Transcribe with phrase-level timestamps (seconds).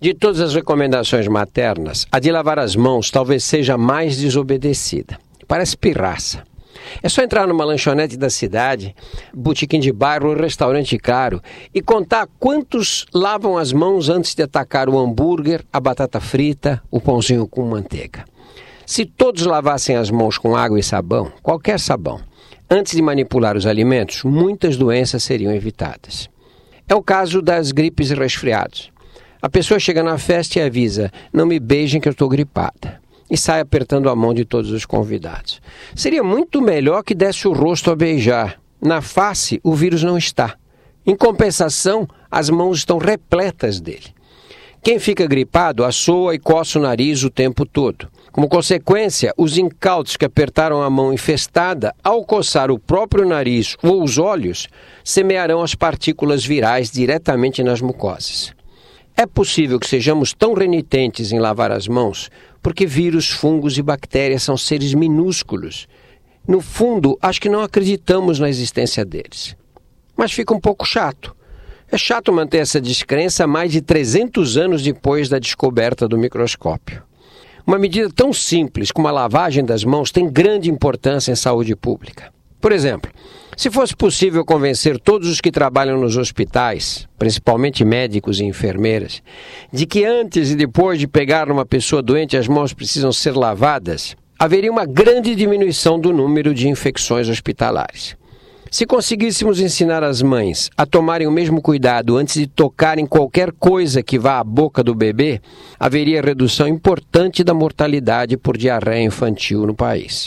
[0.00, 5.18] De todas as recomendações maternas, a de lavar as mãos talvez seja a mais desobedecida.
[5.44, 6.44] Parece pirraça.
[7.02, 8.94] É só entrar numa lanchonete da cidade,
[9.34, 11.42] botequim de bairro ou restaurante caro
[11.74, 17.00] e contar quantos lavam as mãos antes de atacar o hambúrguer, a batata frita, o
[17.00, 18.24] pãozinho com manteiga.
[18.86, 22.20] Se todos lavassem as mãos com água e sabão, qualquer sabão,
[22.70, 26.30] antes de manipular os alimentos, muitas doenças seriam evitadas.
[26.88, 28.96] É o caso das gripes e resfriados.
[29.40, 33.00] A pessoa chega na festa e avisa: não me beijem que eu estou gripada.
[33.30, 35.60] E sai apertando a mão de todos os convidados.
[35.94, 38.58] Seria muito melhor que desse o rosto a beijar.
[38.80, 40.54] Na face, o vírus não está.
[41.06, 44.14] Em compensação, as mãos estão repletas dele.
[44.82, 48.08] Quem fica gripado assoa e coça o nariz o tempo todo.
[48.32, 54.02] Como consequência, os incautos que apertaram a mão infestada, ao coçar o próprio nariz ou
[54.02, 54.68] os olhos,
[55.04, 58.57] semearão as partículas virais diretamente nas mucosas.
[59.20, 62.30] É possível que sejamos tão renitentes em lavar as mãos
[62.62, 65.88] porque vírus, fungos e bactérias são seres minúsculos.
[66.46, 69.56] No fundo, acho que não acreditamos na existência deles.
[70.16, 71.36] Mas fica um pouco chato.
[71.90, 77.02] É chato manter essa descrença mais de 300 anos depois da descoberta do microscópio.
[77.66, 82.32] Uma medida tão simples como a lavagem das mãos tem grande importância em saúde pública.
[82.60, 83.10] Por exemplo,
[83.56, 89.22] se fosse possível convencer todos os que trabalham nos hospitais, principalmente médicos e enfermeiras,
[89.72, 94.16] de que antes e depois de pegar uma pessoa doente as mãos precisam ser lavadas,
[94.38, 98.16] haveria uma grande diminuição do número de infecções hospitalares.
[98.70, 104.02] Se conseguíssemos ensinar as mães a tomarem o mesmo cuidado antes de tocarem qualquer coisa
[104.02, 105.40] que vá à boca do bebê,
[105.80, 110.26] haveria redução importante da mortalidade por diarreia infantil no país.